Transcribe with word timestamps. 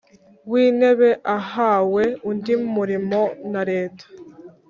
W 0.51 0.53
intebe 0.65 1.09
ahawe 1.37 2.03
undi 2.29 2.53
murimo 2.73 3.21
na 3.51 3.61
leta 3.69 4.05